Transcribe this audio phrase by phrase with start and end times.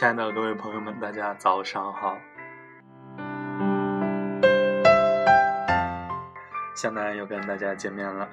[0.00, 2.18] 亲爱的各位朋友们，大家早上好。
[6.74, 8.26] 向南又跟大家见面了。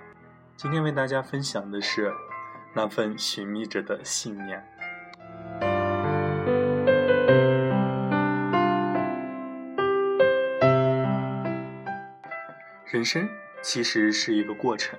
[0.56, 2.10] 今天为大家分享的是
[2.74, 4.66] 那份寻觅者的信念。
[12.86, 13.28] 人生
[13.62, 14.98] 其实是一个过程，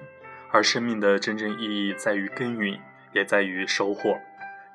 [0.52, 2.78] 而生命的真正意义在于耕耘，
[3.14, 4.18] 也在于收获。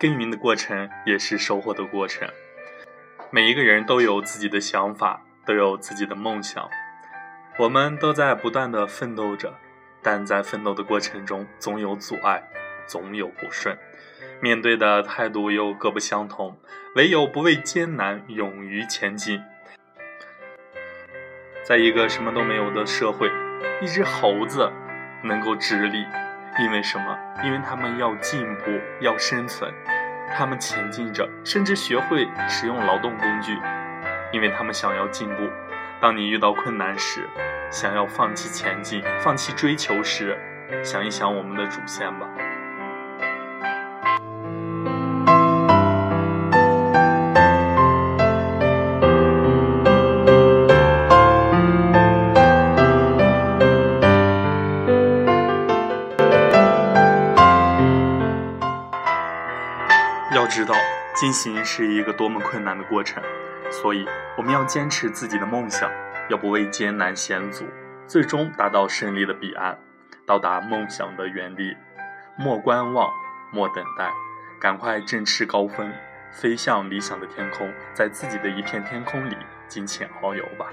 [0.03, 2.27] 耕耘的过程也是收获的过程。
[3.31, 6.69] 每一个人都有自己的想法，都有自己的梦想。
[7.57, 9.53] 我们都在不断的奋斗着，
[10.01, 12.43] 但在奋斗的过程中，总有阻碍，
[12.85, 13.77] 总有不顺，
[14.41, 16.59] 面对的态度又各不相同。
[16.95, 19.41] 唯有不畏艰难，勇于前进。
[21.63, 23.31] 在一个什么都没有的社会，
[23.81, 24.69] 一只猴子
[25.23, 26.05] 能够直立，
[26.59, 27.17] 因为什么？
[27.43, 29.73] 因为他们要进步，要生存，
[30.35, 33.57] 他们前进着，甚至学会使用劳动工具，
[34.31, 35.49] 因为他们想要进步。
[36.01, 37.29] 当你遇到困难时，
[37.69, 40.37] 想要放弃前进、放弃追求时，
[40.83, 42.27] 想一想我们的祖先吧。
[60.43, 60.75] 要知道，
[61.15, 63.23] 进行是一个多么困难的过程。
[63.71, 64.05] 所以，
[64.35, 65.89] 我们要坚持自己的梦想，
[66.29, 67.63] 要不畏艰难险阻，
[68.05, 69.79] 最终达到胜利的彼岸，
[70.25, 71.77] 到达梦想的原地。
[72.37, 73.09] 莫观望，
[73.53, 74.11] 莫等待，
[74.59, 75.89] 赶快振翅高飞，
[76.29, 79.37] 飞向理想的天空，在自己的一片天空里
[79.69, 80.65] 尽情遨游吧。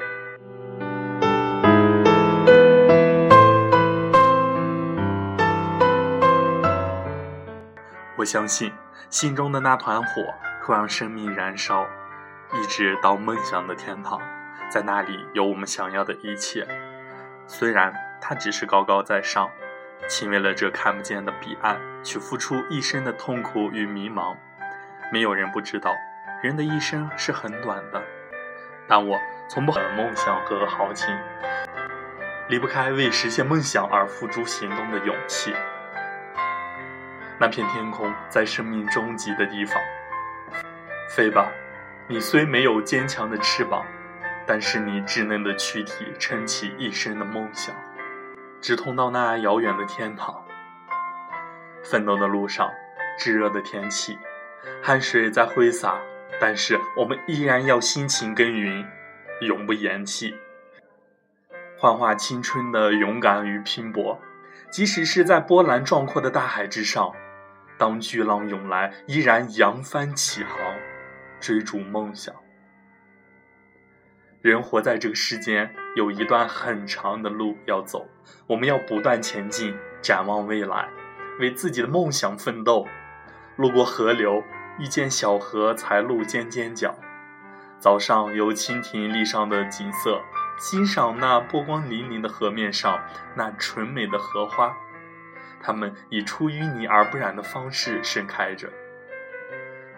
[8.20, 8.70] 我相信，
[9.08, 10.22] 心中的那团火
[10.62, 11.86] 会让生命燃烧。
[12.52, 14.20] 一直到梦想的天堂，
[14.70, 16.66] 在那里有我们想要的一切。
[17.46, 19.48] 虽然它只是高高在上，
[20.06, 24.36] 请为了这看不见的彼岸去付出一生的痛苦与迷茫。
[25.10, 25.90] 没有人不知道，
[26.42, 28.02] 人的一生是很短的。
[28.86, 31.08] 但我从不梦想和豪情，
[32.50, 35.54] 离不开为实现梦想而付诸行动的勇气。
[37.40, 39.74] 那片天空在生命终极的地方，
[41.16, 41.50] 飞吧。
[42.06, 43.82] 你虽没有坚强的翅膀，
[44.46, 47.74] 但是你稚嫩的躯体撑起一生的梦想，
[48.60, 50.44] 直通到那遥远的天堂。
[51.82, 52.70] 奋斗的路上，
[53.16, 54.18] 炙热的天气，
[54.82, 55.98] 汗水在挥洒，
[56.38, 58.86] 但是我们依然要辛勤耕耘，
[59.40, 60.36] 永不言弃。
[61.78, 64.20] 幻化青春的勇敢与拼搏，
[64.68, 67.14] 即使是在波澜壮阔的大海之上，
[67.80, 70.54] 当巨浪涌来，依然扬帆起航。
[71.40, 72.34] 追逐梦想，
[74.42, 78.06] 人活在这个世间，有一段很长的路要走。
[78.46, 80.90] 我们要不断前进，展望未来，
[81.38, 82.86] 为自己的梦想奋斗。
[83.56, 84.44] 路过河流，
[84.78, 86.94] 遇见小河才露尖尖角。
[87.78, 90.20] 早上有蜻蜓立上的景色，
[90.58, 93.02] 欣赏那波光粼粼的河面上
[93.34, 94.76] 那纯美的荷花，
[95.60, 98.68] 它们以出淤泥而不染的方式盛开着。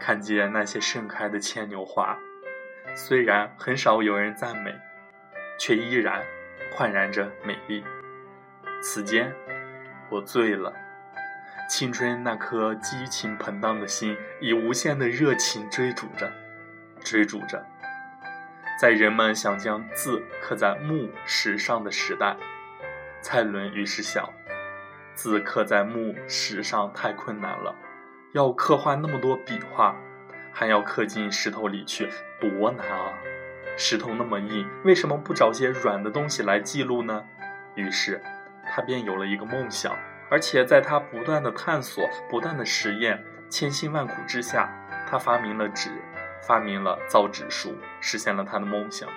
[0.01, 2.19] 看见那些盛开的牵牛花，
[2.95, 4.75] 虽然很少有人赞美，
[5.59, 6.21] 却依然
[6.73, 7.85] 焕然着美丽。
[8.83, 9.33] 此间，
[10.11, 10.75] 我醉了。
[11.71, 16.31] 青春那颗激情膨胀的心，以无限的热情追逐着，
[17.05, 17.65] 追逐着。
[18.81, 22.37] 在人们想将字刻在木石上的时代，
[23.21, 24.29] 蔡伦于是想：
[25.15, 27.75] 字刻在木石上太困难了。
[28.33, 29.95] 要刻画那么多笔画，
[30.53, 32.09] 还要刻进石头里去，
[32.41, 33.13] 多难啊！
[33.77, 37.25] 石头那么硬，为什么不找些软的东西来记录呢？
[37.75, 38.23] 于是，
[38.67, 39.95] 他便有了一个梦想，
[40.31, 44.71] 而且在他不断的探索、不断的实验、千辛万苦之下，
[45.09, 45.91] 他发明了纸，
[46.47, 49.09] 发明了造纸术，实现了他的梦想。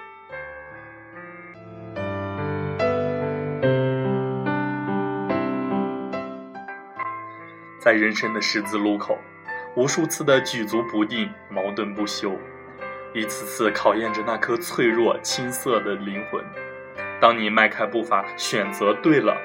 [7.85, 9.15] 在人生的十字路口，
[9.75, 12.35] 无数次的举足不定、矛盾不休，
[13.13, 16.43] 一次次考验着那颗脆弱青涩的灵魂。
[17.21, 19.37] 当你迈开步伐，选择对了，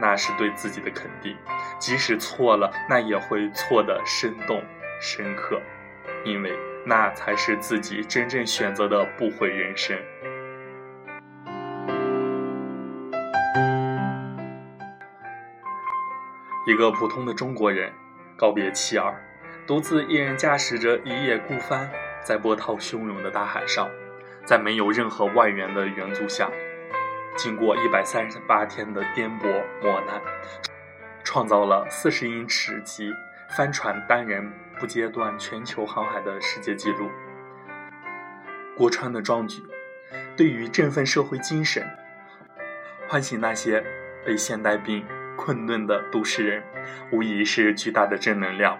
[0.00, 1.36] 那是对自己的肯定；
[1.78, 4.60] 即使错了，那也会错得生动
[5.00, 5.62] 深刻，
[6.24, 6.52] 因为
[6.84, 9.96] 那才是自己真正选择的不悔人生。
[16.68, 17.90] 一个普通的中国人，
[18.36, 19.14] 告别妻儿，
[19.66, 21.90] 独自一人驾驶着一叶孤帆，
[22.22, 23.88] 在波涛汹涌的大海上，
[24.44, 26.50] 在没有任何外援的援助下，
[27.38, 30.20] 经过一百三十八天的颠簸磨难，
[31.24, 33.14] 创造了四十英尺级
[33.56, 37.08] 帆船单人不间断全球航海的世界纪录。
[38.76, 39.62] 郭川的壮举，
[40.36, 41.82] 对于振奋社会精神、
[43.08, 43.82] 唤醒那些
[44.22, 45.02] 被现代病
[45.38, 46.60] 困顿的都市人，
[47.12, 48.76] 无疑是巨大的正能量，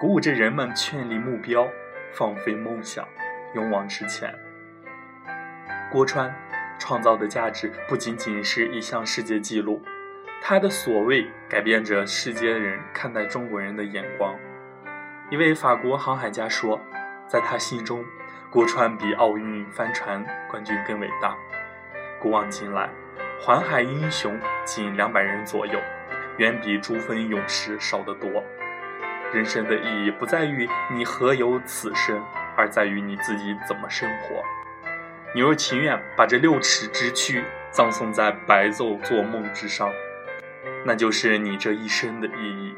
[0.00, 1.68] 鼓舞着人们确立目标、
[2.12, 3.04] 放飞梦想、
[3.54, 4.32] 勇往直前。
[5.90, 6.32] 郭川
[6.78, 9.82] 创造的价值不仅仅是一项世界纪录，
[10.40, 14.36] 他的所谓改变着世界人看待中国人的眼光。
[15.30, 16.80] 一位法国航海家说，
[17.26, 18.04] 在他心中，
[18.50, 21.36] 郭川比奥运帆船冠军更伟大。
[22.20, 22.88] 古往今来。
[23.40, 25.80] 环海英雄仅两百人左右，
[26.38, 28.42] 远比珠峰勇士少得多。
[29.32, 32.20] 人生的意义不在于你何有此生，
[32.56, 34.42] 而在于你自己怎么生活。
[35.34, 39.92] 你若情愿把这六尺之躯葬送在白昼做梦之上，
[40.84, 42.74] 那就是你这一生的意义。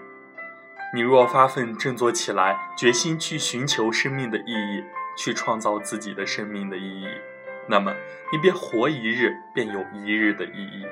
[0.92, 4.84] 你若发奋振作起来，决心去寻求生命的意义，
[5.16, 7.08] 去创造自己的生命的意义。
[7.68, 7.94] 那么，
[8.32, 10.84] 你便活一日，便有一日的意义。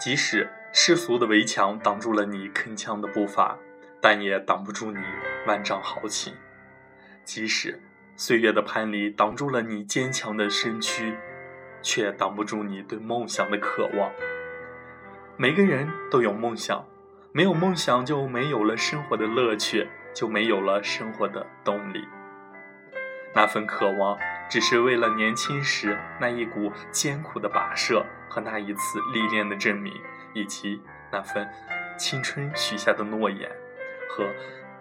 [0.00, 3.56] 即使世俗的围墙挡住了你铿锵的步伐，
[4.02, 4.98] 但也挡不住你
[5.46, 6.34] 万丈豪情；
[7.24, 7.80] 即使
[8.16, 11.14] 岁月的藩篱挡住了你坚强的身躯，
[11.80, 14.10] 却挡不住你对梦想的渴望。
[15.36, 16.84] 每个人都有梦想，
[17.32, 19.88] 没有梦想就没有了生活的乐趣。
[20.14, 22.06] 就没有了生活的动力。
[23.34, 24.16] 那份渴望，
[24.48, 29.92] 只是为了年轻时那一股艰苦的跋涉和那一次历练的证明，
[30.32, 30.80] 以及
[31.10, 31.48] 那份
[31.98, 33.50] 青春许下的诺言
[34.08, 34.24] 和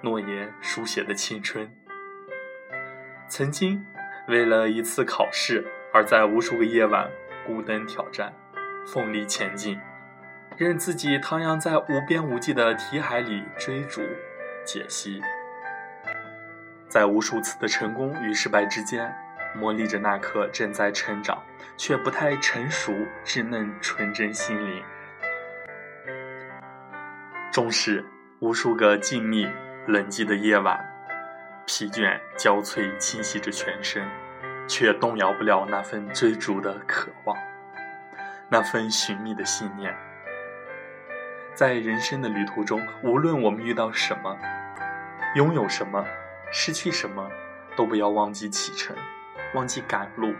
[0.01, 1.67] 诺言书写的青春。
[3.27, 3.83] 曾经，
[4.27, 7.09] 为了一次考试而在无数个夜晚
[7.47, 8.31] 孤灯挑战，
[8.85, 9.79] 奋力前进，
[10.55, 14.03] 任自己徜徉在无边无际的题海里追逐。
[14.65, 15.21] 解析，
[16.87, 19.13] 在无数次的成功与失败之间，
[19.55, 21.41] 磨砺着那颗正在成长
[21.77, 22.93] 却不太成熟、
[23.23, 24.83] 稚嫩纯真心灵。
[27.51, 28.03] 终是
[28.39, 29.51] 无数个静谧
[29.85, 30.79] 冷寂的夜晚，
[31.65, 34.07] 疲倦交瘁侵袭着全身，
[34.67, 37.37] 却动摇不了那份追逐的渴望，
[38.49, 39.95] 那份寻觅的信念。
[41.53, 44.35] 在人生的旅途中，无论我们遇到什么，
[45.35, 46.03] 拥有什么，
[46.51, 47.29] 失去什么，
[47.75, 48.95] 都不要忘记启程，
[49.53, 50.33] 忘记赶路，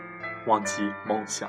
[0.48, 1.48] 忘记梦想。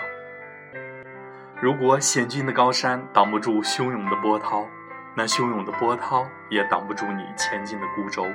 [1.63, 4.69] 如果险峻的高山挡不住汹涌的波涛，
[5.15, 8.27] 那汹涌的波涛也挡不住你前进的孤舟。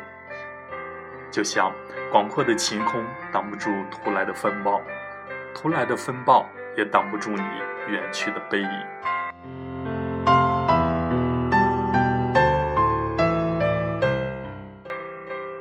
[1.30, 1.72] 就像
[2.12, 4.82] 广阔的晴空挡不住突来的风暴，
[5.54, 6.44] 突来的风暴
[6.76, 7.44] 也挡不住你
[7.88, 9.09] 远去的背影。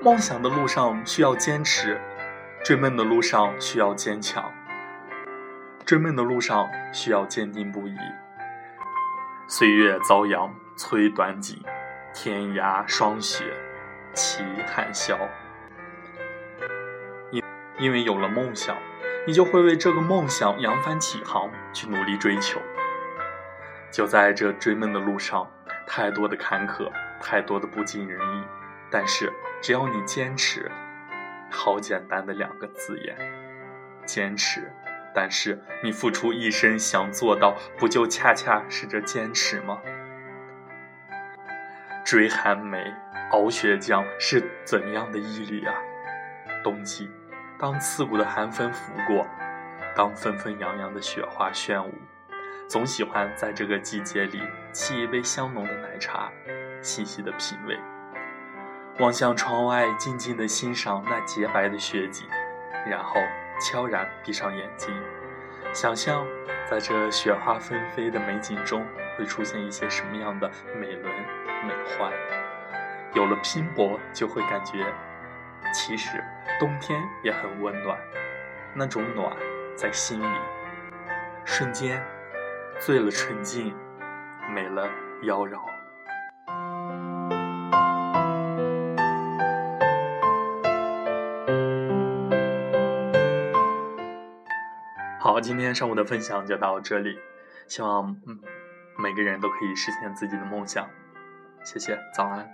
[0.01, 2.01] 梦想的路上需要坚持，
[2.63, 4.53] 追梦的路上需要坚强，
[5.85, 7.97] 追梦的路上需要坚定不移。
[9.49, 11.61] 岁月遭殃催短锦，
[12.15, 13.45] 天涯霜雪
[14.15, 15.19] 齐寒宵。
[17.33, 17.43] 因
[17.79, 18.77] 因为有了梦想，
[19.27, 22.61] 你就会为这个梦想扬帆起航，去努力追求。
[23.91, 25.51] 就在这追梦的路上，
[25.89, 26.89] 太多的坎坷，
[27.21, 28.45] 太多的不尽人意。
[28.91, 30.71] 但是，只要你坚持，
[31.51, 33.17] 好简单的两个字眼，
[34.07, 34.73] 坚持。
[35.15, 39.81] 但是你付出一生想做到，不就恰恰是这坚持吗？
[42.05, 42.95] 追寒梅，
[43.33, 45.75] 熬雪浆，是怎样的毅力啊！
[46.63, 47.11] 冬季，
[47.59, 49.27] 当刺骨的寒风拂过，
[49.97, 51.93] 当纷纷扬扬的雪花炫舞，
[52.69, 54.41] 总喜欢在这个季节里
[54.73, 56.31] 沏一杯香浓的奶茶，
[56.81, 57.77] 细细的品味。
[59.01, 62.27] 望向窗外，静静地欣赏那洁白的雪景，
[62.85, 63.15] 然后
[63.61, 64.93] 悄然闭上眼睛，
[65.73, 66.27] 想象
[66.69, 68.85] 在这雪花纷飞的美景中
[69.17, 71.15] 会出现一些什么样的美轮
[71.65, 72.13] 美奂。
[73.15, 74.85] 有了拼搏，就会感觉，
[75.73, 76.23] 其实
[76.59, 77.97] 冬天也很温暖，
[78.75, 79.33] 那种暖
[79.77, 80.39] 在心里，
[81.45, 82.05] 瞬间
[82.81, 83.73] 醉了纯净，
[84.53, 84.89] 美了
[85.23, 85.78] 妖娆。
[95.39, 97.17] 好，今天上午的分享就到这里，
[97.69, 98.17] 希望
[98.99, 100.85] 每个人都可以实现自己的梦想。
[101.63, 102.45] 谢谢，早安。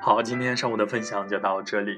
[0.00, 1.92] 好，今天上午的分享就到这里。